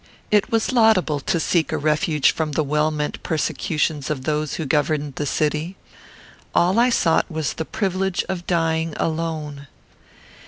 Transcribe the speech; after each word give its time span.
It 0.31 0.51
was 0.51 0.71
laudable 0.71 1.19
to 1.19 1.39
seek 1.39 1.71
a 1.71 1.77
refuge 1.77 2.31
from 2.31 2.53
the 2.53 2.63
well 2.63 2.89
meant 2.89 3.21
persecutions 3.21 4.09
of 4.09 4.23
those 4.23 4.55
who 4.55 4.65
governed 4.65 5.13
the 5.13 5.27
city. 5.27 5.77
All 6.55 6.79
I 6.79 6.89
sought 6.89 7.29
was 7.29 7.53
the 7.53 7.65
privilege 7.65 8.25
of 8.27 8.47
dying 8.47 8.95
alone. 8.97 9.67